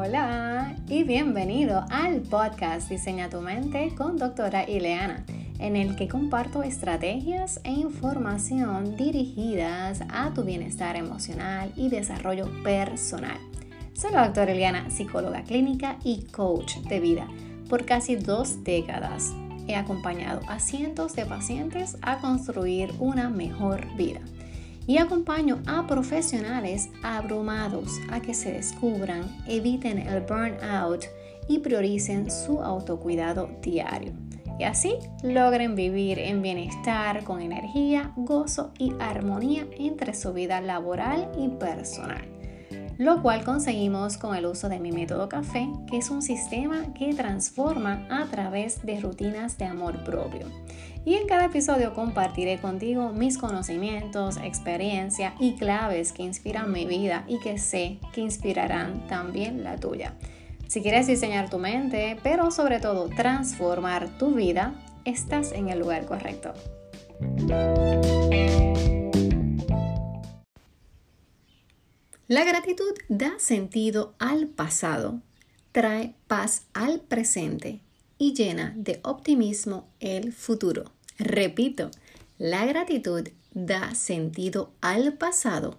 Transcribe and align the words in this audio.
Hola 0.00 0.76
y 0.86 1.02
bienvenido 1.02 1.84
al 1.90 2.20
podcast 2.20 2.88
Diseña 2.88 3.28
tu 3.28 3.40
mente 3.40 3.96
con 3.96 4.16
doctora 4.16 4.62
Ileana, 4.62 5.24
en 5.58 5.74
el 5.74 5.96
que 5.96 6.06
comparto 6.06 6.62
estrategias 6.62 7.60
e 7.64 7.72
información 7.72 8.96
dirigidas 8.96 10.02
a 10.08 10.32
tu 10.32 10.44
bienestar 10.44 10.94
emocional 10.94 11.72
y 11.74 11.88
desarrollo 11.88 12.46
personal. 12.62 13.38
Soy 13.92 14.12
la 14.12 14.26
doctora 14.26 14.54
Ileana, 14.54 14.88
psicóloga 14.88 15.42
clínica 15.42 15.96
y 16.04 16.22
coach 16.26 16.76
de 16.76 17.00
vida. 17.00 17.26
Por 17.68 17.84
casi 17.84 18.14
dos 18.14 18.62
décadas 18.62 19.32
he 19.66 19.74
acompañado 19.74 20.42
a 20.46 20.60
cientos 20.60 21.16
de 21.16 21.26
pacientes 21.26 21.98
a 22.02 22.18
construir 22.18 22.94
una 23.00 23.30
mejor 23.30 23.84
vida 23.96 24.20
y 24.88 24.96
acompaño 24.96 25.60
a 25.66 25.86
profesionales 25.86 26.88
abrumados 27.02 28.00
a 28.10 28.20
que 28.20 28.32
se 28.32 28.50
descubran, 28.50 29.22
eviten 29.46 29.98
el 29.98 30.22
burnout 30.22 31.04
y 31.46 31.58
prioricen 31.58 32.30
su 32.30 32.62
autocuidado 32.62 33.50
diario. 33.62 34.12
Y 34.58 34.64
así 34.64 34.94
logren 35.22 35.76
vivir 35.76 36.18
en 36.18 36.40
bienestar, 36.40 37.22
con 37.22 37.42
energía, 37.42 38.12
gozo 38.16 38.72
y 38.78 38.94
armonía 38.98 39.66
entre 39.78 40.14
su 40.14 40.32
vida 40.32 40.60
laboral 40.62 41.30
y 41.38 41.48
personal. 41.48 42.37
Lo 42.98 43.22
cual 43.22 43.44
conseguimos 43.44 44.18
con 44.18 44.36
el 44.36 44.44
uso 44.44 44.68
de 44.68 44.80
mi 44.80 44.92
método 44.92 45.28
café, 45.28 45.68
que 45.88 45.98
es 45.98 46.10
un 46.10 46.20
sistema 46.20 46.92
que 46.94 47.14
transforma 47.14 48.06
a 48.10 48.26
través 48.26 48.84
de 48.84 49.00
rutinas 49.00 49.56
de 49.56 49.64
amor 49.64 50.04
propio 50.04 50.46
y 51.08 51.14
en 51.14 51.26
cada 51.26 51.46
episodio 51.46 51.94
compartiré 51.94 52.58
contigo 52.58 53.12
mis 53.14 53.38
conocimientos, 53.38 54.36
experiencia 54.36 55.34
y 55.40 55.54
claves 55.54 56.12
que 56.12 56.22
inspiran 56.22 56.70
mi 56.70 56.84
vida 56.84 57.24
y 57.26 57.38
que 57.40 57.56
sé 57.56 57.98
que 58.12 58.20
inspirarán 58.20 59.06
también 59.06 59.64
la 59.64 59.76
tuya. 59.76 60.12
Si 60.66 60.82
quieres 60.82 61.06
diseñar 61.06 61.48
tu 61.48 61.58
mente, 61.58 62.18
pero 62.22 62.50
sobre 62.50 62.78
todo 62.78 63.08
transformar 63.08 64.18
tu 64.18 64.34
vida, 64.34 64.74
estás 65.06 65.52
en 65.52 65.70
el 65.70 65.78
lugar 65.78 66.04
correcto. 66.04 66.52
La 72.28 72.44
gratitud 72.44 72.92
da 73.08 73.38
sentido 73.38 74.14
al 74.18 74.48
pasado, 74.48 75.22
trae 75.72 76.14
paz 76.26 76.66
al 76.74 77.00
presente 77.00 77.80
y 78.18 78.34
llena 78.34 78.74
de 78.76 79.00
optimismo 79.02 79.88
el 79.98 80.34
futuro. 80.34 80.92
Repito, 81.18 81.90
la 82.36 82.66
gratitud 82.66 83.26
da 83.54 83.94
sentido 83.94 84.74
al 84.82 85.14
pasado, 85.14 85.78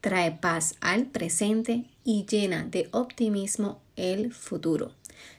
trae 0.00 0.32
paz 0.32 0.74
al 0.80 1.06
presente 1.06 1.84
y 2.02 2.26
llena 2.26 2.64
de 2.64 2.88
optimismo 2.90 3.80
el 3.94 4.34
futuro. 4.34 4.90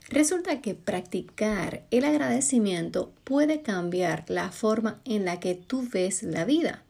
Resulta 0.08 0.62
que 0.62 0.76
practicar 0.76 1.84
el 1.92 2.06
agradecimiento 2.06 3.12
puede 3.26 3.64
cambiar 3.64 4.24
la 4.30 4.50
forma 4.52 5.02
en 5.04 5.26
la 5.26 5.42
que 5.42 5.56
tú 5.56 5.86
ves 5.92 6.24
la 6.24 6.46
vida. 6.46 6.86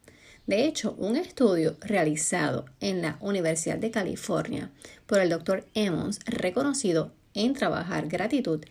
De 0.47 0.65
hecho, 0.65 0.95
un 0.97 1.17
estudio 1.17 1.75
realizado 1.81 2.65
en 2.79 3.01
la 3.01 3.17
Universidad 3.19 3.77
de 3.77 3.91
California 3.91 4.71
por 5.05 5.19
el 5.19 5.29
Dr. 5.29 5.65
Emmons, 5.73 6.19
reconocido 6.25 7.11
en 7.33 7.53
trabajar 7.53 8.07
gratitud, 8.07 8.63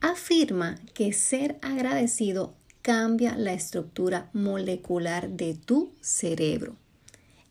afirma 0.00 0.78
que 0.94 1.12
ser 1.12 1.58
agradecido 1.60 2.54
cambia 2.82 3.36
la 3.36 3.52
estructura 3.52 4.30
molecular 4.32 5.28
de 5.28 5.54
tu 5.54 5.92
cerebro. 6.00 6.76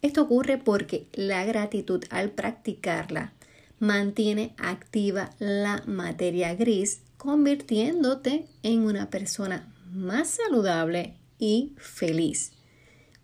Esto 0.01 0.21
ocurre 0.23 0.57
porque 0.57 1.07
la 1.13 1.43
gratitud 1.43 2.05
al 2.09 2.31
practicarla 2.31 3.33
mantiene 3.79 4.53
activa 4.57 5.31
la 5.39 5.83
materia 5.87 6.55
gris, 6.55 7.01
convirtiéndote 7.17 8.45
en 8.63 8.85
una 8.85 9.09
persona 9.09 9.73
más 9.91 10.29
saludable 10.29 11.15
y 11.37 11.73
feliz. 11.77 12.53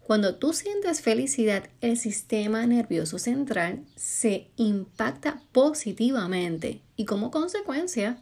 Cuando 0.10 0.34
tú 0.34 0.54
sientes 0.54 1.02
felicidad, 1.02 1.70
el 1.82 1.96
sistema 1.96 2.66
nervioso 2.66 3.20
central 3.20 3.86
se 3.96 4.48
impacta 4.56 5.44
positivamente 5.52 6.82
y 6.96 7.06
como 7.06 7.30
consecuencia 7.30 8.18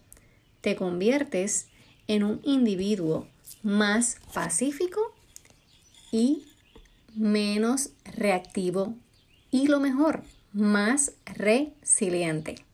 te 0.60 0.76
conviertes 0.76 1.68
en 2.08 2.26
un 2.26 2.42
individuo 2.44 3.30
más 3.64 4.18
pacífico 4.34 5.00
y 6.12 6.44
menos 7.16 7.92
reactivo 8.18 8.94
y 9.50 9.68
lo 9.68 9.80
mejor, 9.80 10.24
más 10.52 11.14
resiliente. 11.24 12.66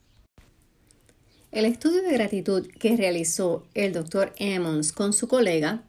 El 1.52 1.66
estudio 1.66 2.02
de 2.02 2.14
gratitud 2.14 2.66
que 2.66 2.98
realizó 2.98 3.64
el 3.76 3.94
doctor 3.94 4.34
Emmons 4.38 4.92
con 4.92 5.14
su 5.14 5.28
colega 5.28 5.84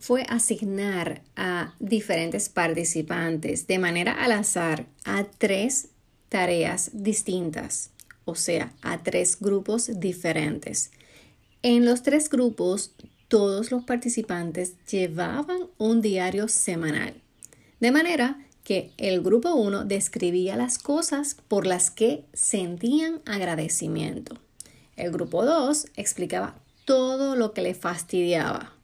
fue 0.00 0.24
asignar 0.28 1.22
a 1.36 1.74
diferentes 1.78 2.48
participantes 2.48 3.66
de 3.66 3.78
manera 3.78 4.12
al 4.12 4.32
azar 4.32 4.86
a 5.04 5.24
tres 5.24 5.88
tareas 6.28 6.90
distintas 6.92 7.90
o 8.28 8.34
sea, 8.34 8.74
a 8.82 9.02
tres 9.02 9.38
grupos 9.40 9.90
diferentes. 9.98 10.90
En 11.62 11.86
los 11.86 12.02
tres 12.02 12.28
grupos, 12.28 12.92
todos 13.26 13.70
los 13.70 13.84
participantes 13.84 14.74
llevaban 14.86 15.60
un 15.78 16.02
diario 16.02 16.46
semanal, 16.46 17.14
de 17.80 17.90
manera 17.90 18.38
que 18.64 18.92
el 18.98 19.22
grupo 19.22 19.54
1 19.54 19.86
describía 19.86 20.56
las 20.56 20.78
cosas 20.78 21.36
por 21.48 21.66
las 21.66 21.90
que 21.90 22.24
sentían 22.34 23.22
agradecimiento. 23.24 24.36
El 24.96 25.10
grupo 25.10 25.46
2 25.46 25.86
explicaba 25.96 26.54
todo 26.84 27.34
lo 27.34 27.54
que 27.54 27.62
le 27.62 27.72
fastidiaba. 27.72 28.74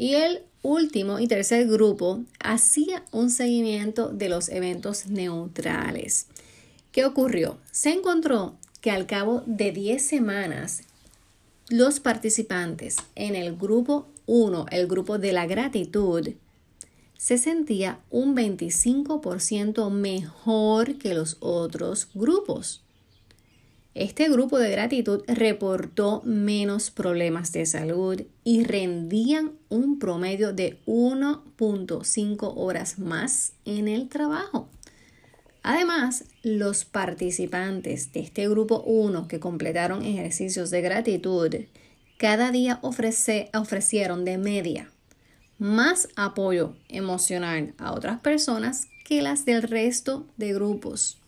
Y 0.00 0.14
el 0.14 0.40
último 0.62 1.18
y 1.20 1.28
tercer 1.28 1.66
grupo 1.66 2.24
hacía 2.42 3.04
un 3.12 3.28
seguimiento 3.28 4.08
de 4.08 4.30
los 4.30 4.48
eventos 4.48 5.08
neutrales. 5.08 6.26
¿Qué 6.90 7.04
ocurrió? 7.04 7.58
Se 7.70 7.90
encontró 7.90 8.54
que 8.80 8.90
al 8.90 9.06
cabo 9.06 9.42
de 9.44 9.72
10 9.72 10.02
semanas 10.02 10.84
los 11.68 12.00
participantes 12.00 12.96
en 13.14 13.36
el 13.36 13.54
grupo 13.56 14.08
1, 14.24 14.64
el 14.70 14.86
grupo 14.86 15.18
de 15.18 15.34
la 15.34 15.44
gratitud, 15.44 16.30
se 17.18 17.36
sentía 17.36 18.00
un 18.08 18.34
25% 18.34 19.90
mejor 19.90 20.96
que 20.96 21.12
los 21.12 21.36
otros 21.40 22.08
grupos. 22.14 22.80
Este 23.94 24.28
grupo 24.28 24.58
de 24.58 24.70
gratitud 24.70 25.22
reportó 25.26 26.22
menos 26.24 26.90
problemas 26.90 27.50
de 27.52 27.66
salud 27.66 28.22
y 28.44 28.62
rendían 28.62 29.52
un 29.68 29.98
promedio 29.98 30.52
de 30.52 30.78
1.5 30.86 32.52
horas 32.56 32.98
más 33.00 33.52
en 33.64 33.88
el 33.88 34.08
trabajo. 34.08 34.68
Además, 35.62 36.24
los 36.42 36.84
participantes 36.84 38.12
de 38.12 38.20
este 38.20 38.48
grupo 38.48 38.82
1 38.82 39.26
que 39.26 39.40
completaron 39.40 40.04
ejercicios 40.04 40.70
de 40.70 40.80
gratitud 40.82 41.54
cada 42.16 42.50
día 42.52 42.80
ofrecieron 42.82 44.24
de 44.24 44.38
media 44.38 44.90
más 45.60 46.08
apoyo 46.16 46.74
emocional 46.88 47.74
a 47.76 47.92
otras 47.92 48.20
personas 48.20 48.88
que 49.04 49.20
las 49.20 49.44
del 49.44 49.62
resto 49.62 50.26
de 50.38 50.54
grupos. 50.54 51.18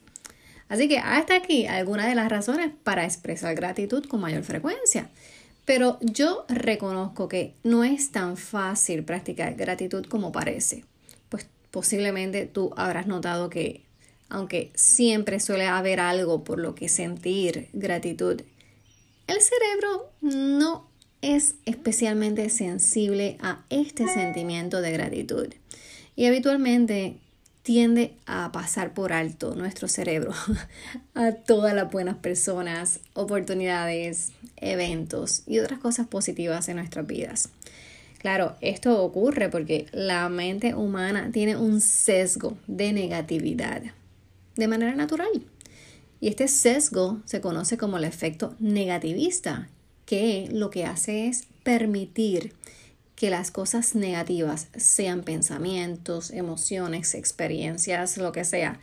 Así 0.72 0.88
que 0.88 0.96
hasta 1.00 1.34
aquí 1.36 1.66
algunas 1.66 2.06
de 2.06 2.14
las 2.14 2.30
razones 2.30 2.70
para 2.82 3.04
expresar 3.04 3.54
gratitud 3.54 4.06
con 4.06 4.22
mayor 4.22 4.42
frecuencia. 4.42 5.10
Pero 5.66 5.98
yo 6.00 6.46
reconozco 6.48 7.28
que 7.28 7.52
no 7.62 7.84
es 7.84 8.10
tan 8.10 8.38
fácil 8.38 9.04
practicar 9.04 9.54
gratitud 9.54 10.06
como 10.06 10.32
parece. 10.32 10.86
Pues 11.28 11.46
posiblemente 11.70 12.46
tú 12.46 12.72
habrás 12.74 13.06
notado 13.06 13.50
que 13.50 13.82
aunque 14.30 14.72
siempre 14.74 15.40
suele 15.40 15.66
haber 15.66 16.00
algo 16.00 16.42
por 16.42 16.58
lo 16.58 16.74
que 16.74 16.88
sentir 16.88 17.68
gratitud, 17.74 18.40
el 19.26 19.40
cerebro 19.42 20.10
no 20.22 20.88
es 21.20 21.56
especialmente 21.66 22.48
sensible 22.48 23.36
a 23.42 23.62
este 23.68 24.08
sentimiento 24.08 24.80
de 24.80 24.92
gratitud 24.92 25.48
y 26.16 26.24
habitualmente 26.24 27.18
tiende 27.62 28.14
a 28.26 28.50
pasar 28.52 28.92
por 28.92 29.12
alto 29.12 29.54
nuestro 29.54 29.88
cerebro 29.88 30.32
a 31.14 31.32
todas 31.32 31.74
las 31.74 31.90
buenas 31.90 32.16
personas, 32.16 33.00
oportunidades, 33.14 34.32
eventos 34.56 35.42
y 35.46 35.58
otras 35.58 35.78
cosas 35.78 36.06
positivas 36.06 36.68
en 36.68 36.76
nuestras 36.76 37.06
vidas. 37.06 37.48
Claro, 38.18 38.54
esto 38.60 39.02
ocurre 39.02 39.48
porque 39.48 39.86
la 39.92 40.28
mente 40.28 40.74
humana 40.74 41.30
tiene 41.32 41.56
un 41.56 41.80
sesgo 41.80 42.56
de 42.68 42.92
negatividad 42.92 43.82
de 44.56 44.68
manera 44.68 44.94
natural. 44.94 45.42
Y 46.20 46.28
este 46.28 46.46
sesgo 46.46 47.20
se 47.24 47.40
conoce 47.40 47.76
como 47.78 47.96
el 47.96 48.04
efecto 48.04 48.54
negativista, 48.60 49.68
que 50.06 50.48
lo 50.52 50.70
que 50.70 50.84
hace 50.84 51.26
es 51.26 51.48
permitir 51.64 52.52
que 53.22 53.30
las 53.30 53.52
cosas 53.52 53.94
negativas 53.94 54.66
sean 54.76 55.22
pensamientos, 55.22 56.32
emociones, 56.32 57.14
experiencias, 57.14 58.16
lo 58.16 58.32
que 58.32 58.42
sea, 58.42 58.80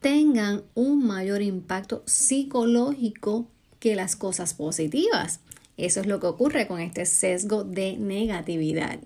tengan 0.00 0.62
un 0.72 1.06
mayor 1.06 1.42
impacto 1.42 2.02
psicológico 2.06 3.46
que 3.80 3.94
las 3.94 4.16
cosas 4.16 4.54
positivas. 4.54 5.40
Eso 5.76 6.00
es 6.00 6.06
lo 6.06 6.18
que 6.18 6.28
ocurre 6.28 6.66
con 6.66 6.80
este 6.80 7.04
sesgo 7.04 7.62
de 7.62 7.98
negatividad. 7.98 9.00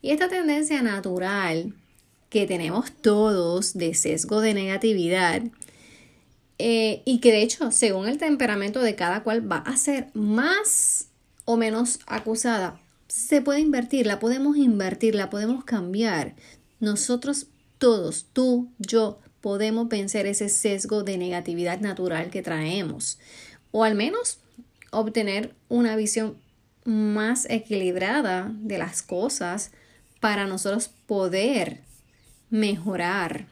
Y 0.00 0.12
esta 0.12 0.30
tendencia 0.30 0.80
natural 0.80 1.74
que 2.30 2.46
tenemos 2.46 2.92
todos 2.92 3.74
de 3.74 3.92
sesgo 3.92 4.40
de 4.40 4.54
negatividad 4.54 5.42
eh, 6.58 7.02
y 7.04 7.20
que 7.20 7.32
de 7.32 7.42
hecho, 7.42 7.70
según 7.70 8.08
el 8.08 8.16
temperamento 8.16 8.80
de 8.80 8.94
cada 8.94 9.22
cual 9.22 9.52
va 9.52 9.58
a 9.58 9.76
ser 9.76 10.08
más 10.14 11.08
o 11.44 11.58
menos 11.58 11.98
acusada, 12.06 12.80
se 13.08 13.42
puede 13.42 13.60
invertir, 13.60 14.06
la 14.06 14.18
podemos 14.18 14.56
invertir, 14.56 15.14
la 15.14 15.30
podemos 15.30 15.64
cambiar. 15.64 16.34
Nosotros 16.80 17.46
todos, 17.78 18.26
tú, 18.32 18.70
yo, 18.78 19.18
podemos 19.40 19.88
vencer 19.88 20.26
ese 20.26 20.48
sesgo 20.48 21.02
de 21.02 21.18
negatividad 21.18 21.80
natural 21.80 22.30
que 22.30 22.42
traemos. 22.42 23.18
O 23.70 23.84
al 23.84 23.94
menos 23.94 24.38
obtener 24.90 25.54
una 25.68 25.96
visión 25.96 26.36
más 26.84 27.46
equilibrada 27.50 28.52
de 28.54 28.78
las 28.78 29.02
cosas 29.02 29.72
para 30.20 30.46
nosotros 30.46 30.90
poder 31.06 31.82
mejorar 32.50 33.46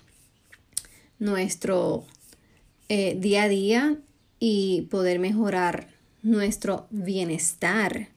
nuestro 1.19 2.05
eh, 2.89 3.17
día 3.19 3.45
a 3.45 3.49
día 3.49 3.97
y 4.39 4.83
poder 4.91 5.19
mejorar 5.19 5.89
nuestro 6.23 6.87
bienestar. 6.91 8.09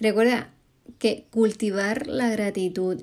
Recuerda 0.00 0.52
que 0.98 1.26
cultivar 1.30 2.06
la 2.06 2.30
gratitud 2.30 3.02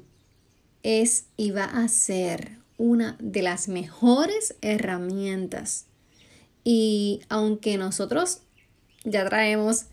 es 0.84 1.26
y 1.38 1.52
va 1.52 1.66
a 1.66 1.88
ser 1.88 2.58
una 2.78 3.16
de 3.20 3.42
las 3.42 3.68
mejores 3.68 4.56
herramientas. 4.62 5.86
Y 6.64 7.22
aunque 7.30 7.78
nosotros 7.78 8.42
ya 9.04 9.28
traemos 9.28 9.86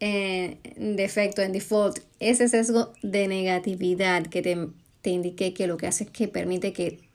eh, 0.00 0.58
defecto, 0.76 1.42
en 1.42 1.52
default, 1.52 1.98
ese 2.20 2.48
sesgo 2.48 2.92
de 3.02 3.28
negatividad 3.28 4.26
que 4.26 4.42
te, 4.42 4.68
te 5.02 5.10
indique 5.10 5.54
que 5.54 5.66
lo 5.66 5.76
que 5.76 5.86
hace 5.86 6.04
es 6.04 6.10
que 6.10 6.28
permite 6.28 6.72
que 6.72 7.06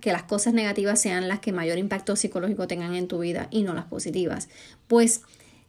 que 0.00 0.12
las 0.12 0.22
cosas 0.22 0.54
negativas 0.54 1.00
sean 1.00 1.28
las 1.28 1.40
que 1.40 1.52
mayor 1.52 1.78
impacto 1.78 2.16
psicológico 2.16 2.66
tengan 2.66 2.94
en 2.94 3.08
tu 3.08 3.18
vida 3.18 3.48
y 3.50 3.62
no 3.62 3.74
las 3.74 3.86
positivas. 3.86 4.48
Pues 4.86 5.22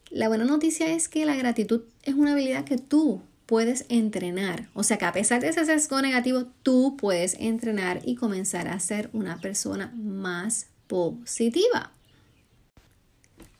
la 0.09 0.27
buena 0.27 0.45
noticia 0.45 0.93
es 0.93 1.07
que 1.09 1.25
la 1.25 1.35
gratitud 1.35 1.81
es 2.03 2.15
una 2.15 2.33
habilidad 2.33 2.65
que 2.65 2.77
tú 2.77 3.21
puedes 3.45 3.85
entrenar. 3.89 4.69
O 4.73 4.83
sea 4.83 4.97
que 4.97 5.05
a 5.05 5.13
pesar 5.13 5.41
de 5.41 5.49
ese 5.49 5.65
sesgo 5.65 6.01
negativo, 6.01 6.45
tú 6.63 6.95
puedes 6.97 7.35
entrenar 7.39 8.01
y 8.03 8.15
comenzar 8.15 8.67
a 8.67 8.79
ser 8.79 9.09
una 9.13 9.39
persona 9.39 9.93
más 9.95 10.67
positiva. 10.87 11.91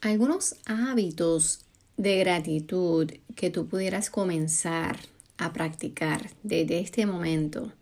Algunos 0.01 0.55
hábitos 0.65 1.61
de 1.97 2.19
gratitud 2.19 3.11
que 3.35 3.49
tú 3.49 3.67
pudieras 3.67 4.09
comenzar 4.09 4.99
a 5.37 5.53
practicar 5.53 6.29
desde 6.43 6.79
este 6.79 7.05
momento 7.05 7.73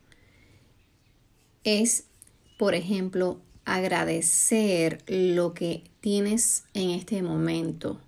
es 1.63 2.07
por 2.57 2.73
ejemplo, 2.73 3.39
agradecer 3.65 5.03
lo 5.07 5.53
que 5.53 5.83
tienes 6.01 6.63
en 6.73 6.89
este 6.89 7.21
momento 7.21 8.01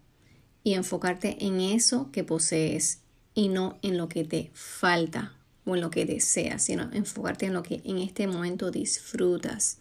y 0.69 0.75
enfocarte 0.75 1.36
en 1.39 1.62
eso 1.62 2.12
que 2.12 2.24
posees 2.24 3.00
y 3.33 3.48
no 3.48 3.80
en 3.81 3.98
lo 3.98 4.07
que 4.07 4.24
te 4.24 4.51
falta 4.54 5.33
o 5.66 5.74
en 5.74 5.81
lo 5.81 5.89
que 5.89 6.06
deseas, 6.06 6.62
sino 6.62 6.92
enfocarte 6.94 7.48
en 7.48 7.54
lo 7.54 7.63
que 7.63 7.81
en 7.86 7.98
este 7.98 8.27
momento 8.27 8.69
disfrutas. 8.69 9.80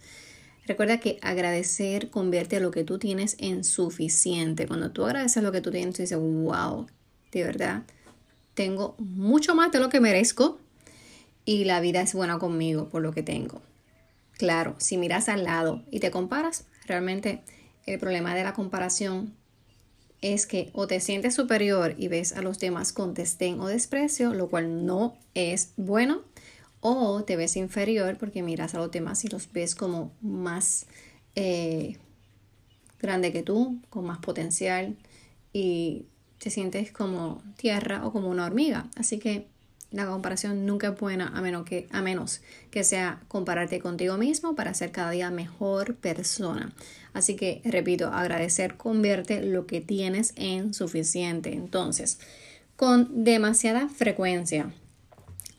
Recuerda 0.66 0.98
que 0.98 1.18
agradecer 1.20 2.08
convierte 2.08 2.58
lo 2.58 2.70
que 2.70 2.84
tú 2.84 2.98
tienes 2.98 3.36
en 3.38 3.64
suficiente. 3.64 4.66
Cuando 4.66 4.90
tú 4.90 5.04
agradeces 5.04 5.42
lo 5.42 5.52
que 5.52 5.60
tú 5.60 5.70
tienes, 5.70 5.94
tú 5.94 6.00
dices, 6.00 6.18
wow, 6.18 6.86
de 7.32 7.44
verdad, 7.44 7.82
tengo 8.54 8.94
mucho 8.96 9.54
más 9.54 9.70
de 9.70 9.80
lo 9.80 9.90
que 9.90 10.00
merezco 10.00 10.58
y 11.44 11.64
la 11.64 11.82
vida 11.82 12.00
es 12.00 12.14
buena 12.14 12.38
conmigo 12.38 12.88
por 12.88 13.02
lo 13.02 13.12
que 13.12 13.22
tengo. 13.22 13.60
Claro, 14.38 14.74
si 14.78 14.96
miras 14.96 15.28
al 15.28 15.44
lado 15.44 15.82
y 15.90 16.00
te 16.00 16.10
comparas, 16.10 16.64
realmente 16.86 17.42
el 17.84 17.98
problema 17.98 18.34
de 18.34 18.44
la 18.44 18.54
comparación 18.54 19.34
es 20.20 20.46
que 20.46 20.70
o 20.72 20.86
te 20.86 21.00
sientes 21.00 21.34
superior 21.34 21.94
y 21.96 22.08
ves 22.08 22.32
a 22.32 22.42
los 22.42 22.58
demás 22.58 22.92
con 22.92 23.14
desdén 23.14 23.60
o 23.60 23.66
desprecio, 23.66 24.34
lo 24.34 24.48
cual 24.48 24.84
no 24.84 25.16
es 25.34 25.72
bueno, 25.76 26.22
o 26.80 27.22
te 27.24 27.36
ves 27.36 27.56
inferior 27.56 28.16
porque 28.18 28.42
miras 28.42 28.74
a 28.74 28.78
los 28.78 28.90
demás 28.90 29.24
y 29.24 29.28
los 29.28 29.52
ves 29.52 29.74
como 29.74 30.12
más 30.20 30.86
eh, 31.34 31.96
grande 33.00 33.32
que 33.32 33.42
tú, 33.42 33.80
con 33.90 34.04
más 34.06 34.18
potencial 34.18 34.96
y 35.52 36.06
te 36.38 36.50
sientes 36.50 36.92
como 36.92 37.42
tierra 37.56 38.06
o 38.06 38.12
como 38.12 38.28
una 38.28 38.46
hormiga. 38.46 38.88
Así 38.96 39.18
que 39.18 39.46
la 39.90 40.06
comparación 40.06 40.66
nunca 40.66 40.88
es 40.88 40.98
buena 40.98 41.28
a 41.34 41.40
menos, 41.40 41.64
que, 41.64 41.86
a 41.90 42.02
menos 42.02 42.40
que 42.70 42.84
sea 42.84 43.20
compararte 43.28 43.80
contigo 43.80 44.18
mismo 44.18 44.54
para 44.54 44.74
ser 44.74 44.92
cada 44.92 45.10
día 45.10 45.30
mejor 45.30 45.96
persona. 45.96 46.72
Así 47.14 47.36
que, 47.36 47.62
repito, 47.64 48.08
agradecer 48.08 48.76
convierte 48.76 49.42
lo 49.42 49.66
que 49.66 49.80
tienes 49.80 50.32
en 50.36 50.74
suficiente. 50.74 51.52
Entonces, 51.54 52.18
con 52.76 53.24
demasiada 53.24 53.88
frecuencia, 53.88 54.72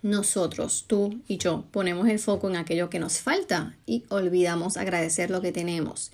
nosotros, 0.02 0.86
tú 0.88 1.22
y 1.28 1.38
yo, 1.38 1.66
ponemos 1.72 2.08
el 2.08 2.20
foco 2.20 2.50
en 2.50 2.56
aquello 2.56 2.90
que 2.90 3.00
nos 3.00 3.20
falta 3.20 3.76
y 3.86 4.06
olvidamos 4.10 4.78
agradecer 4.78 5.30
lo 5.30 5.42
que 5.42 5.52
tenemos. 5.52 6.12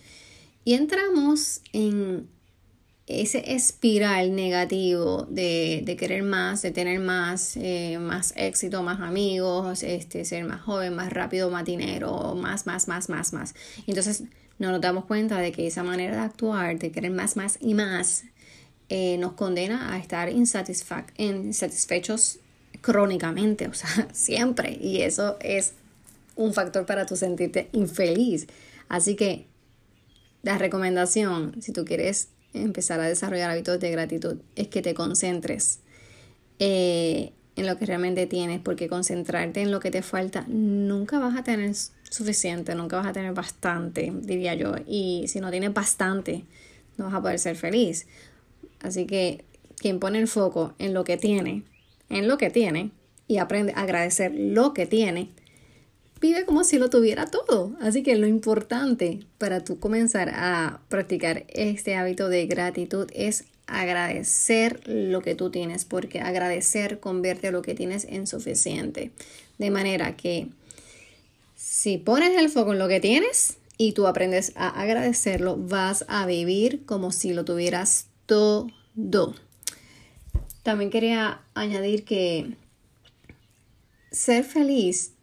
Y 0.63 0.73
entramos 0.73 1.61
en 1.73 2.27
ese 3.07 3.53
espiral 3.53 4.35
negativo 4.35 5.27
de, 5.29 5.95
querer 5.99 6.23
más, 6.23 6.63
de 6.63 6.71
tener 6.71 6.99
más, 6.99 7.55
eh, 7.55 7.99
más 7.99 8.33
éxito, 8.35 8.81
más 8.81 8.99
amigos, 8.99 9.83
este, 9.83 10.25
ser 10.25 10.43
más 10.45 10.61
joven, 10.61 10.95
más 10.95 11.13
rápido, 11.13 11.51
más 11.51 11.65
dinero, 11.65 12.33
más, 12.35 12.65
más, 12.65 12.87
más, 12.87 13.07
más, 13.09 13.31
más. 13.31 13.53
Entonces 13.85 14.23
no 14.57 14.71
nos 14.71 14.81
damos 14.81 15.05
cuenta 15.05 15.37
de 15.37 15.51
que 15.51 15.67
esa 15.67 15.83
manera 15.83 16.15
de 16.15 16.23
actuar, 16.23 16.79
de 16.79 16.91
querer 16.91 17.11
más, 17.11 17.35
más 17.35 17.59
y 17.61 17.75
más, 17.75 18.23
eh, 18.89 19.17
nos 19.19 19.33
condena 19.33 19.93
a 19.93 19.99
estar 19.99 20.29
insatisfechos 20.29 22.39
crónicamente, 22.81 23.67
o 23.67 23.73
sea, 23.73 24.07
siempre. 24.13 24.79
Y 24.81 25.01
eso 25.01 25.37
es 25.41 25.73
un 26.35 26.53
factor 26.53 26.87
para 26.87 27.05
tu 27.05 27.15
sentirte 27.15 27.69
infeliz. 27.71 28.47
Así 28.89 29.15
que 29.15 29.45
la 30.41 30.57
recomendación, 30.57 31.61
si 31.61 31.71
tú 31.71 31.85
quieres 31.85 32.29
empezar 32.63 32.99
a 32.99 33.03
desarrollar 33.03 33.51
hábitos 33.51 33.79
de 33.79 33.91
gratitud 33.91 34.37
es 34.55 34.67
que 34.67 34.81
te 34.81 34.93
concentres 34.93 35.79
eh, 36.59 37.31
en 37.55 37.67
lo 37.67 37.77
que 37.77 37.85
realmente 37.85 38.27
tienes, 38.27 38.59
porque 38.59 38.87
concentrarte 38.87 39.61
en 39.61 39.71
lo 39.71 39.79
que 39.79 39.91
te 39.91 40.01
falta 40.01 40.45
nunca 40.47 41.19
vas 41.19 41.37
a 41.37 41.43
tener 41.43 41.73
suficiente, 42.09 42.75
nunca 42.75 42.97
vas 42.97 43.07
a 43.07 43.13
tener 43.13 43.33
bastante, 43.33 44.11
diría 44.21 44.55
yo. 44.55 44.75
Y 44.87 45.25
si 45.27 45.39
no 45.39 45.51
tienes 45.51 45.73
bastante, 45.73 46.43
no 46.97 47.05
vas 47.05 47.13
a 47.13 47.21
poder 47.21 47.39
ser 47.39 47.55
feliz. 47.55 48.07
Así 48.81 49.05
que 49.05 49.45
quien 49.77 49.99
pone 49.99 50.19
el 50.19 50.27
foco 50.27 50.73
en 50.79 50.93
lo 50.93 51.03
que 51.03 51.17
tiene, 51.17 51.63
en 52.09 52.27
lo 52.27 52.37
que 52.37 52.49
tiene, 52.49 52.91
y 53.27 53.37
aprende 53.37 53.73
a 53.75 53.81
agradecer 53.81 54.33
lo 54.35 54.73
que 54.73 54.85
tiene, 54.85 55.29
vive 56.21 56.45
como 56.45 56.63
si 56.63 56.77
lo 56.77 56.89
tuviera 56.89 57.27
todo. 57.27 57.75
Así 57.81 58.03
que 58.03 58.15
lo 58.15 58.27
importante 58.27 59.19
para 59.37 59.63
tú 59.63 59.79
comenzar 59.79 60.29
a 60.33 60.81
practicar 60.89 61.45
este 61.49 61.95
hábito 61.95 62.29
de 62.29 62.45
gratitud 62.47 63.07
es 63.13 63.45
agradecer 63.67 64.87
lo 64.87 65.21
que 65.21 65.35
tú 65.35 65.49
tienes, 65.49 65.85
porque 65.85 66.19
agradecer 66.19 66.99
convierte 66.99 67.51
lo 67.51 67.61
que 67.61 67.73
tienes 67.73 68.05
en 68.05 68.27
suficiente. 68.27 69.11
De 69.57 69.71
manera 69.71 70.15
que 70.15 70.49
si 71.55 71.97
pones 71.97 72.37
el 72.37 72.49
foco 72.49 72.73
en 72.73 72.79
lo 72.79 72.87
que 72.87 72.99
tienes 72.99 73.57
y 73.77 73.93
tú 73.93 74.07
aprendes 74.07 74.53
a 74.55 74.69
agradecerlo, 74.69 75.57
vas 75.57 76.05
a 76.07 76.25
vivir 76.25 76.85
como 76.85 77.11
si 77.11 77.33
lo 77.33 77.43
tuvieras 77.43 78.07
todo. 78.25 79.35
También 80.63 80.89
quería 80.89 81.41
añadir 81.53 82.05
que 82.05 82.55
ser 84.11 84.43
feliz 84.43 85.14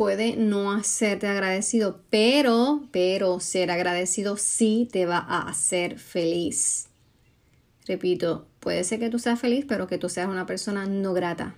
puede 0.00 0.34
no 0.34 0.72
hacerte 0.72 1.26
agradecido, 1.26 2.00
pero, 2.08 2.88
pero 2.90 3.38
ser 3.38 3.70
agradecido 3.70 4.38
sí 4.38 4.88
te 4.90 5.04
va 5.04 5.18
a 5.18 5.42
hacer 5.46 5.98
feliz. 5.98 6.88
Repito, 7.86 8.46
puede 8.60 8.82
ser 8.84 8.98
que 8.98 9.10
tú 9.10 9.18
seas 9.18 9.38
feliz, 9.38 9.66
pero 9.68 9.88
que 9.88 9.98
tú 9.98 10.08
seas 10.08 10.30
una 10.30 10.46
persona 10.46 10.86
no 10.86 11.12
grata. 11.12 11.54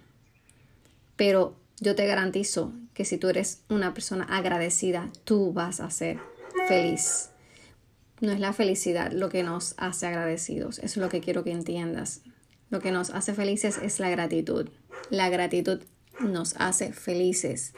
Pero 1.14 1.54
yo 1.78 1.94
te 1.94 2.04
garantizo 2.04 2.72
que 2.94 3.04
si 3.04 3.16
tú 3.16 3.28
eres 3.28 3.62
una 3.68 3.94
persona 3.94 4.24
agradecida, 4.24 5.08
tú 5.22 5.52
vas 5.52 5.78
a 5.78 5.88
ser 5.92 6.18
feliz. 6.66 7.30
No 8.20 8.32
es 8.32 8.40
la 8.40 8.52
felicidad 8.52 9.12
lo 9.12 9.28
que 9.28 9.44
nos 9.44 9.76
hace 9.76 10.08
agradecidos, 10.08 10.78
eso 10.78 10.86
es 10.86 10.96
lo 10.96 11.10
que 11.10 11.20
quiero 11.20 11.44
que 11.44 11.52
entiendas. 11.52 12.22
Lo 12.70 12.80
que 12.80 12.90
nos 12.90 13.10
hace 13.10 13.34
felices 13.34 13.78
es 13.78 14.00
la 14.00 14.10
gratitud. 14.10 14.68
La 15.10 15.28
gratitud 15.28 15.80
nos 16.18 16.56
hace 16.58 16.92
felices. 16.92 17.72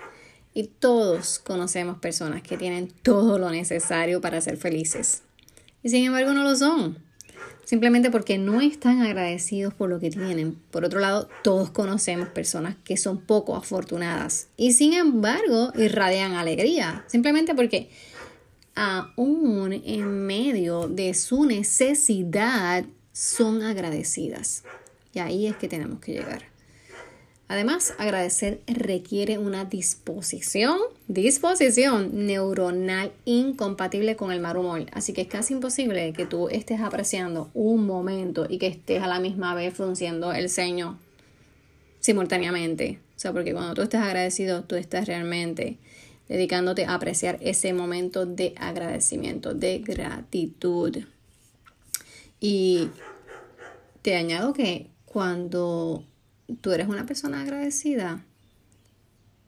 Y 0.54 0.68
todos 0.68 1.40
conocemos 1.40 1.98
personas 1.98 2.42
que 2.42 2.56
tienen 2.56 2.88
todo 3.02 3.38
lo 3.38 3.50
necesario 3.50 4.20
para 4.20 4.40
ser 4.40 4.56
felices. 4.56 5.22
Y 5.82 5.88
sin 5.88 6.04
embargo 6.04 6.32
no 6.32 6.44
lo 6.44 6.56
son. 6.56 6.98
Simplemente 7.64 8.10
porque 8.10 8.38
no 8.38 8.60
están 8.60 9.02
agradecidos 9.02 9.74
por 9.74 9.88
lo 9.88 9.98
que 9.98 10.10
tienen. 10.10 10.54
Por 10.70 10.84
otro 10.84 11.00
lado, 11.00 11.28
todos 11.42 11.70
conocemos 11.70 12.28
personas 12.28 12.76
que 12.84 12.96
son 12.96 13.20
poco 13.20 13.56
afortunadas. 13.56 14.48
Y 14.56 14.74
sin 14.74 14.92
embargo 14.92 15.72
irradian 15.74 16.34
alegría. 16.34 17.04
Simplemente 17.08 17.54
porque 17.54 17.90
aún 18.74 19.72
en 19.72 20.26
medio 20.26 20.88
de 20.88 21.14
su 21.14 21.46
necesidad 21.46 22.84
son 23.12 23.62
agradecidas. 23.62 24.64
Y 25.12 25.20
ahí 25.20 25.46
es 25.46 25.56
que 25.56 25.68
tenemos 25.68 26.00
que 26.00 26.12
llegar. 26.12 26.53
Además, 27.46 27.94
agradecer 27.98 28.62
requiere 28.66 29.36
una 29.36 29.66
disposición, 29.66 30.78
disposición 31.08 32.26
neuronal 32.26 33.12
incompatible 33.26 34.16
con 34.16 34.32
el 34.32 34.40
mal 34.40 34.56
humor. 34.56 34.86
Así 34.92 35.12
que 35.12 35.20
es 35.22 35.28
casi 35.28 35.52
imposible 35.52 36.14
que 36.14 36.24
tú 36.24 36.48
estés 36.48 36.80
apreciando 36.80 37.50
un 37.52 37.86
momento 37.86 38.46
y 38.48 38.58
que 38.58 38.68
estés 38.68 39.02
a 39.02 39.06
la 39.06 39.20
misma 39.20 39.54
vez 39.54 39.74
frunciendo 39.74 40.32
el 40.32 40.48
ceño 40.48 40.98
simultáneamente. 42.00 42.98
O 43.14 43.18
sea, 43.18 43.32
porque 43.32 43.52
cuando 43.52 43.74
tú 43.74 43.82
estás 43.82 44.02
agradecido, 44.02 44.64
tú 44.64 44.76
estás 44.76 45.06
realmente 45.06 45.78
dedicándote 46.28 46.86
a 46.86 46.94
apreciar 46.94 47.38
ese 47.42 47.74
momento 47.74 48.24
de 48.24 48.54
agradecimiento, 48.56 49.52
de 49.52 49.80
gratitud. 49.80 50.98
Y 52.40 52.88
te 54.00 54.16
añado 54.16 54.54
que 54.54 54.88
cuando 55.04 56.04
tú 56.60 56.72
eres 56.72 56.88
una 56.88 57.06
persona 57.06 57.42
agradecida, 57.42 58.24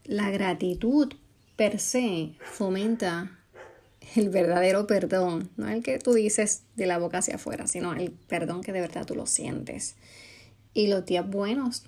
la 0.05 0.31
gratitud 0.31 1.13
per 1.57 1.79
se 1.79 2.33
fomenta 2.41 3.39
el 4.15 4.29
verdadero 4.29 4.87
perdón, 4.87 5.51
no 5.57 5.69
el 5.69 5.83
que 5.83 5.99
tú 5.99 6.15
dices 6.15 6.63
de 6.77 6.87
la 6.87 6.99
boca 6.99 7.19
hacia 7.19 7.37
afuera, 7.37 7.67
sino 7.67 7.93
el 7.95 8.11
perdón 8.11 8.63
que 8.63 8.73
de 8.73 8.81
verdad 8.81 9.05
tú 9.05 9.15
lo 9.15 9.27
sientes. 9.27 9.97
Y 10.75 10.89
los 10.89 11.05
días 11.07 11.29
buenos 11.29 11.85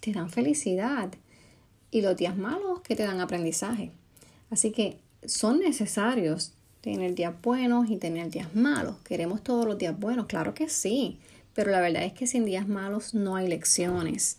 te 0.00 0.12
dan 0.12 0.30
felicidad 0.30 1.12
y 1.90 2.00
los 2.00 2.16
días 2.16 2.36
malos 2.36 2.80
que 2.80 2.96
te 2.96 3.04
dan 3.04 3.20
aprendizaje. 3.20 3.92
Así 4.50 4.72
que 4.72 4.98
son 5.24 5.60
necesarios 5.60 6.52
tener 6.80 7.14
días 7.14 7.34
buenos 7.40 7.88
y 7.88 7.96
tener 7.96 8.30
días 8.30 8.54
malos. 8.54 8.96
¿Queremos 9.04 9.42
todos 9.42 9.64
los 9.64 9.78
días 9.78 9.98
buenos? 9.98 10.26
Claro 10.26 10.54
que 10.54 10.68
sí, 10.68 11.18
pero 11.54 11.70
la 11.70 11.80
verdad 11.80 12.04
es 12.04 12.12
que 12.12 12.26
sin 12.26 12.44
días 12.44 12.68
malos 12.68 13.14
no 13.14 13.36
hay 13.36 13.48
lecciones. 13.48 14.38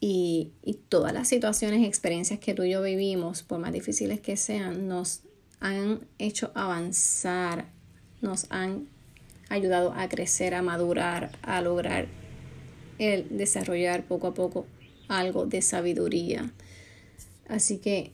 Y, 0.00 0.52
todas 0.88 1.12
las 1.14 1.28
situaciones 1.28 1.80
y 1.80 1.86
experiencias 1.86 2.38
que 2.38 2.54
tú 2.54 2.64
y 2.64 2.70
yo 2.70 2.82
vivimos, 2.82 3.42
por 3.42 3.58
más 3.60 3.72
difíciles 3.72 4.20
que 4.20 4.36
sean, 4.36 4.88
nos 4.88 5.22
han 5.60 6.00
hecho 6.18 6.50
avanzar, 6.54 7.66
nos 8.20 8.46
han 8.50 8.88
ayudado 9.48 9.92
a 9.92 10.08
crecer, 10.08 10.54
a 10.54 10.62
madurar, 10.62 11.38
a 11.42 11.62
lograr 11.62 12.08
el 12.98 13.38
desarrollar 13.38 14.04
poco 14.04 14.26
a 14.28 14.34
poco 14.34 14.66
algo 15.08 15.46
de 15.46 15.62
sabiduría. 15.62 16.52
Así 17.48 17.78
que 17.78 18.12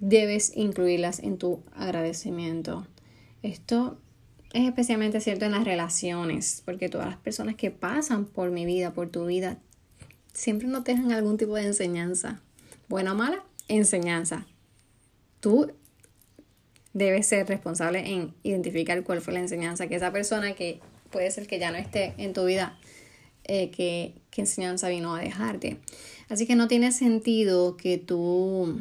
debes 0.00 0.56
incluirlas 0.56 1.20
en 1.20 1.38
tu 1.38 1.62
agradecimiento. 1.74 2.86
Esto 3.42 3.98
es 4.52 4.66
especialmente 4.66 5.20
cierto 5.20 5.44
en 5.44 5.52
las 5.52 5.64
relaciones, 5.64 6.62
porque 6.64 6.88
todas 6.88 7.06
las 7.06 7.18
personas 7.18 7.54
que 7.54 7.70
pasan 7.70 8.24
por 8.24 8.50
mi 8.50 8.64
vida, 8.64 8.92
por 8.92 9.08
tu 9.08 9.26
vida, 9.26 9.58
siempre 10.32 10.66
nos 10.66 10.84
dejan 10.84 11.12
algún 11.12 11.36
tipo 11.36 11.54
de 11.54 11.66
enseñanza. 11.66 12.40
Buena 12.88 13.12
o 13.12 13.14
mala, 13.14 13.44
enseñanza. 13.68 14.46
Tú 15.40 15.72
debes 16.92 17.26
ser 17.26 17.46
responsable 17.46 18.12
en 18.12 18.34
identificar 18.42 19.02
cuál 19.04 19.20
fue 19.20 19.32
la 19.32 19.40
enseñanza 19.40 19.86
que 19.86 19.94
esa 19.94 20.12
persona 20.12 20.54
que 20.54 20.80
puede 21.10 21.30
ser 21.30 21.46
que 21.46 21.58
ya 21.58 21.70
no 21.70 21.78
esté 21.78 22.14
en 22.18 22.32
tu 22.32 22.44
vida, 22.44 22.78
eh, 23.44 23.70
que, 23.70 24.14
enseñanza 24.36 24.88
vino 24.88 25.14
a 25.14 25.20
dejarte. 25.20 25.76
Así 26.30 26.46
que 26.46 26.56
no 26.56 26.66
tiene 26.66 26.92
sentido 26.92 27.76
que 27.76 27.98
tú 27.98 28.80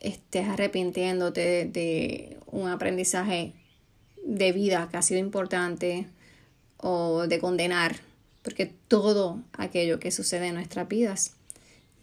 estés 0.00 0.46
arrepintiéndote 0.46 1.64
de 1.64 2.36
un 2.46 2.68
aprendizaje 2.68 3.52
de 4.26 4.52
vida 4.52 4.88
que 4.90 4.96
ha 4.96 5.02
sido 5.02 5.20
importante 5.20 6.06
o 6.78 7.26
de 7.26 7.38
condenar, 7.38 7.96
porque 8.42 8.72
todo 8.88 9.40
aquello 9.52 9.98
que 9.98 10.10
sucede 10.10 10.48
en 10.48 10.54
nuestras 10.54 10.88
vidas 10.88 11.32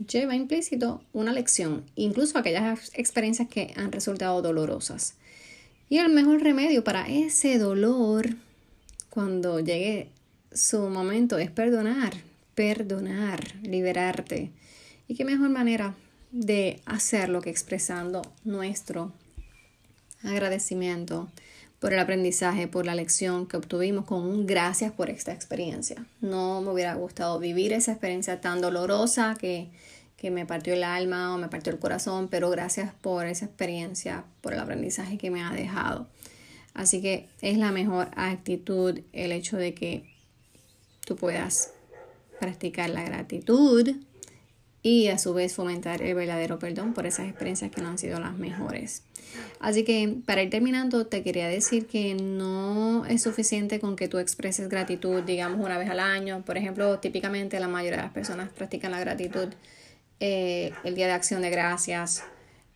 lleva 0.09 0.35
implícito 0.35 1.01
una 1.13 1.33
lección, 1.33 1.83
incluso 1.95 2.37
aquellas 2.37 2.91
experiencias 2.95 3.47
que 3.49 3.73
han 3.75 3.91
resultado 3.91 4.41
dolorosas. 4.41 5.15
Y 5.89 5.97
el 5.97 6.09
mejor 6.09 6.41
remedio 6.41 6.83
para 6.83 7.07
ese 7.07 7.59
dolor 7.59 8.29
cuando 9.09 9.59
llegue 9.59 10.09
su 10.51 10.79
momento 10.89 11.37
es 11.37 11.51
perdonar, 11.51 12.13
perdonar, 12.55 13.55
liberarte. 13.61 14.51
Y 15.07 15.15
qué 15.15 15.25
mejor 15.25 15.49
manera 15.49 15.93
de 16.31 16.81
hacerlo 16.85 17.41
que 17.41 17.49
expresando 17.49 18.21
nuestro 18.43 19.11
agradecimiento 20.23 21.29
por 21.83 21.91
el 21.91 21.99
aprendizaje, 21.99 22.69
por 22.69 22.85
la 22.85 22.95
lección 22.95 23.45
que 23.45 23.57
obtuvimos 23.57 24.05
con 24.05 24.21
un 24.21 24.47
gracias 24.47 24.93
por 24.93 25.09
esta 25.09 25.33
experiencia. 25.33 26.05
No 26.21 26.61
me 26.61 26.71
hubiera 26.71 26.93
gustado 26.93 27.39
vivir 27.39 27.73
esa 27.73 27.91
experiencia 27.91 28.39
tan 28.39 28.61
dolorosa 28.61 29.35
que, 29.37 29.67
que 30.15 30.31
me 30.31 30.45
partió 30.45 30.75
el 30.75 30.85
alma 30.85 31.35
o 31.35 31.37
me 31.37 31.49
partió 31.49 31.73
el 31.73 31.79
corazón, 31.79 32.29
pero 32.29 32.49
gracias 32.49 32.93
por 33.01 33.25
esa 33.25 33.43
experiencia, 33.43 34.23
por 34.39 34.53
el 34.53 34.61
aprendizaje 34.61 35.17
que 35.17 35.29
me 35.29 35.43
ha 35.43 35.51
dejado. 35.51 36.07
Así 36.73 37.01
que 37.01 37.27
es 37.41 37.57
la 37.57 37.73
mejor 37.73 38.11
actitud 38.15 39.01
el 39.11 39.33
hecho 39.33 39.57
de 39.57 39.73
que 39.73 40.09
tú 41.05 41.17
puedas 41.17 41.73
practicar 42.39 42.91
la 42.91 43.03
gratitud 43.03 43.93
y 44.83 45.09
a 45.09 45.17
su 45.17 45.33
vez 45.33 45.53
fomentar 45.53 46.01
el 46.01 46.15
verdadero 46.15 46.59
perdón 46.59 46.93
por 46.93 47.05
esas 47.05 47.27
experiencias 47.27 47.71
que 47.71 47.81
no 47.81 47.89
han 47.89 47.97
sido 47.97 48.21
las 48.21 48.37
mejores. 48.37 49.03
Así 49.59 49.83
que 49.83 50.17
para 50.25 50.43
ir 50.43 50.49
terminando, 50.49 51.07
te 51.07 51.23
quería 51.23 51.47
decir 51.47 51.87
que 51.87 52.15
no 52.15 53.05
es 53.05 53.23
suficiente 53.23 53.79
con 53.79 53.95
que 53.95 54.07
tú 54.07 54.17
expreses 54.19 54.69
gratitud, 54.69 55.23
digamos, 55.23 55.65
una 55.65 55.77
vez 55.77 55.89
al 55.89 55.99
año. 55.99 56.43
Por 56.45 56.57
ejemplo, 56.57 56.99
típicamente 56.99 57.59
la 57.59 57.67
mayoría 57.67 57.97
de 57.97 58.03
las 58.03 58.13
personas 58.13 58.49
practican 58.49 58.91
la 58.91 58.99
gratitud 58.99 59.49
eh, 60.19 60.71
el 60.83 60.95
Día 60.95 61.07
de 61.07 61.13
Acción 61.13 61.41
de 61.41 61.49
Gracias, 61.49 62.23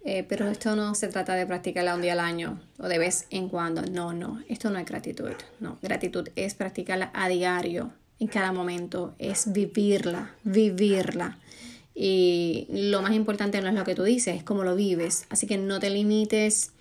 eh, 0.03 0.23
pero 0.27 0.47
esto 0.47 0.75
no 0.75 0.95
se 0.95 1.07
trata 1.07 1.33
de 1.35 1.45
practicarla 1.45 1.95
un 1.95 2.01
día 2.01 2.13
al 2.13 2.19
año 2.19 2.61
o 2.77 2.87
de 2.87 2.97
vez 2.97 3.25
en 3.29 3.49
cuando. 3.49 3.81
No, 3.83 4.13
no, 4.13 4.41
esto 4.47 4.69
no 4.69 4.79
es 4.79 4.85
gratitud. 4.85 5.31
No, 5.59 5.77
gratitud 5.81 6.29
es 6.35 6.55
practicarla 6.55 7.11
a 7.13 7.29
diario, 7.29 7.91
en 8.19 8.27
cada 8.27 8.51
momento, 8.51 9.15
es 9.19 9.51
vivirla, 9.51 10.35
vivirla. 10.43 11.37
Y 11.99 12.67
lo 12.69 13.01
más 13.01 13.13
importante 13.13 13.59
no 13.59 13.69
es 13.69 13.73
lo 13.73 13.83
que 13.83 13.95
tú 13.95 14.03
dices, 14.03 14.35
es 14.37 14.43
cómo 14.43 14.63
lo 14.63 14.75
vives. 14.75 15.25
Así 15.29 15.47
que 15.47 15.57
no 15.57 15.79
te 15.79 15.89
limites 15.89 16.71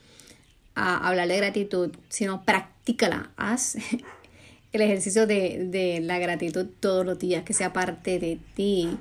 a 0.75 1.09
hablar 1.09 1.27
de 1.27 1.39
gratitud, 1.39 1.91
sino 2.11 2.45
practícala. 2.45 3.31
Haz 3.39 3.79
el 4.73 4.81
ejercicio 4.83 5.27
de, 5.27 5.69
de 5.71 6.01
la 6.03 6.19
gratitud 6.19 6.67
todos 6.81 7.07
los 7.07 7.19
días, 7.19 7.45
que 7.45 7.55
sea 7.55 7.73
parte 7.73 8.19
de 8.19 8.39
ti. 8.55 8.99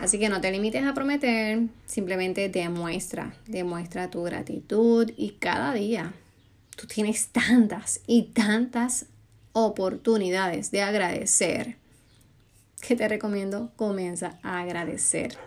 Así 0.00 0.18
que 0.18 0.28
no 0.28 0.40
te 0.40 0.50
limites 0.50 0.82
a 0.84 0.94
prometer, 0.94 1.60
simplemente 1.86 2.48
demuestra, 2.48 3.36
demuestra 3.46 4.10
tu 4.10 4.24
gratitud 4.24 5.12
y 5.16 5.36
cada 5.38 5.72
día 5.74 6.12
tú 6.76 6.88
tienes 6.88 7.28
tantas 7.28 8.00
y 8.08 8.24
tantas 8.32 9.06
oportunidades 9.52 10.72
de 10.72 10.82
agradecer 10.82 11.76
que 12.80 12.96
te 12.96 13.06
recomiendo 13.06 13.70
comienza 13.76 14.40
a 14.42 14.60
agradecer. 14.60 15.38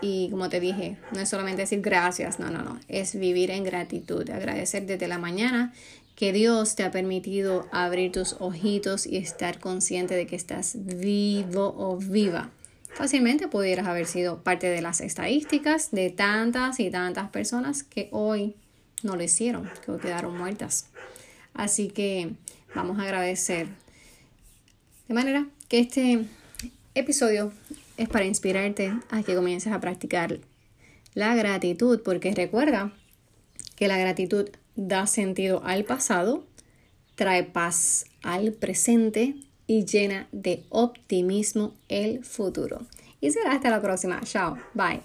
Y 0.00 0.28
como 0.30 0.48
te 0.48 0.60
dije, 0.60 0.96
no 1.12 1.20
es 1.20 1.28
solamente 1.28 1.62
decir 1.62 1.80
gracias, 1.80 2.38
no, 2.38 2.50
no, 2.50 2.62
no, 2.62 2.78
es 2.88 3.18
vivir 3.18 3.50
en 3.50 3.64
gratitud, 3.64 4.28
agradecer 4.28 4.86
desde 4.86 5.08
la 5.08 5.18
mañana 5.18 5.72
que 6.14 6.32
Dios 6.32 6.76
te 6.76 6.84
ha 6.84 6.90
permitido 6.90 7.66
abrir 7.72 8.12
tus 8.12 8.36
ojitos 8.38 9.06
y 9.06 9.16
estar 9.16 9.58
consciente 9.58 10.14
de 10.14 10.26
que 10.26 10.36
estás 10.36 10.76
vivo 10.76 11.74
o 11.76 11.96
viva. 11.96 12.50
Fácilmente 12.94 13.48
pudieras 13.48 13.88
haber 13.88 14.06
sido 14.06 14.42
parte 14.44 14.68
de 14.68 14.80
las 14.80 15.00
estadísticas 15.00 15.90
de 15.90 16.10
tantas 16.10 16.78
y 16.78 16.90
tantas 16.90 17.30
personas 17.30 17.82
que 17.82 18.08
hoy 18.12 18.54
no 19.02 19.16
lo 19.16 19.22
hicieron, 19.24 19.68
que 19.84 19.96
quedaron 19.98 20.38
muertas. 20.38 20.86
Así 21.54 21.88
que 21.88 22.32
vamos 22.74 22.98
a 23.00 23.02
agradecer. 23.02 23.66
De 25.08 25.14
manera 25.14 25.46
que 25.68 25.80
este 25.80 26.24
episodio 26.94 27.52
es 27.96 28.08
para 28.08 28.24
inspirarte 28.24 28.92
a 29.10 29.22
que 29.22 29.34
comiences 29.34 29.72
a 29.72 29.80
practicar 29.80 30.40
la 31.14 31.34
gratitud, 31.34 32.00
porque 32.02 32.34
recuerda 32.34 32.92
que 33.76 33.88
la 33.88 33.98
gratitud 33.98 34.48
da 34.76 35.06
sentido 35.06 35.62
al 35.64 35.84
pasado, 35.84 36.44
trae 37.14 37.44
paz 37.44 38.06
al 38.22 38.52
presente 38.52 39.36
y 39.66 39.84
llena 39.84 40.28
de 40.32 40.64
optimismo 40.70 41.74
el 41.88 42.24
futuro. 42.24 42.86
Y 43.20 43.30
será 43.30 43.52
hasta 43.52 43.70
la 43.70 43.80
próxima. 43.80 44.20
Chao. 44.24 44.58
Bye. 44.74 45.00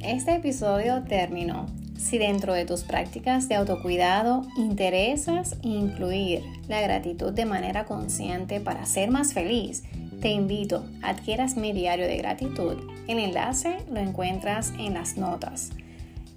Este 0.00 0.36
episodio 0.36 1.04
terminó 1.06 1.66
si 2.08 2.16
dentro 2.16 2.54
de 2.54 2.64
tus 2.64 2.84
prácticas 2.84 3.50
de 3.50 3.56
autocuidado 3.56 4.46
interesas 4.56 5.56
incluir 5.60 6.42
la 6.66 6.80
gratitud 6.80 7.34
de 7.34 7.44
manera 7.44 7.84
consciente 7.84 8.60
para 8.60 8.86
ser 8.86 9.10
más 9.10 9.34
feliz, 9.34 9.84
te 10.22 10.30
invito 10.30 10.86
a 11.02 11.10
adquieras 11.10 11.58
mi 11.58 11.74
diario 11.74 12.06
de 12.06 12.16
gratitud. 12.16 12.78
El 13.08 13.18
enlace 13.18 13.76
lo 13.92 14.00
encuentras 14.00 14.72
en 14.78 14.94
las 14.94 15.18
notas. 15.18 15.68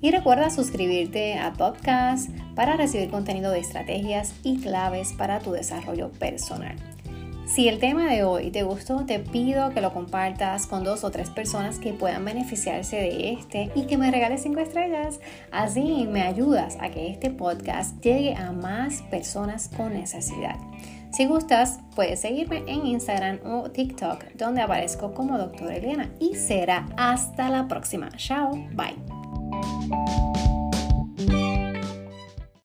Y 0.01 0.11
recuerda 0.11 0.49
suscribirte 0.49 1.35
a 1.35 1.53
podcast 1.53 2.29
para 2.53 2.75
recibir 2.75 3.09
contenido 3.09 3.49
de 3.49 3.59
estrategias 3.59 4.33
y 4.43 4.59
claves 4.59 5.13
para 5.13 5.39
tu 5.39 5.53
desarrollo 5.53 6.11
personal. 6.11 6.75
Si 7.53 7.67
el 7.67 7.79
tema 7.79 8.09
de 8.09 8.23
hoy 8.23 8.49
te 8.49 8.63
gustó, 8.63 9.05
te 9.05 9.19
pido 9.19 9.71
que 9.71 9.81
lo 9.81 9.91
compartas 9.91 10.67
con 10.67 10.85
dos 10.85 11.03
o 11.03 11.11
tres 11.11 11.29
personas 11.29 11.79
que 11.79 11.91
puedan 11.91 12.23
beneficiarse 12.23 12.95
de 12.95 13.33
este 13.33 13.69
y 13.75 13.87
que 13.87 13.97
me 13.97 14.09
regales 14.09 14.43
cinco 14.43 14.61
estrellas. 14.61 15.19
Así 15.51 16.07
me 16.09 16.21
ayudas 16.21 16.77
a 16.79 16.91
que 16.91 17.09
este 17.09 17.29
podcast 17.29 18.01
llegue 18.01 18.35
a 18.35 18.53
más 18.53 19.01
personas 19.11 19.67
con 19.67 19.93
necesidad. 19.93 20.55
Si 21.11 21.25
gustas, 21.25 21.79
puedes 21.93 22.21
seguirme 22.21 22.63
en 22.67 22.87
Instagram 22.87 23.39
o 23.43 23.69
TikTok, 23.69 24.23
donde 24.35 24.61
aparezco 24.61 25.13
como 25.13 25.37
Doctor 25.37 25.73
Elena. 25.73 26.09
Y 26.21 26.35
será 26.35 26.87
hasta 26.95 27.49
la 27.49 27.67
próxima. 27.67 28.07
Chao, 28.15 28.51
bye. 28.71 30.20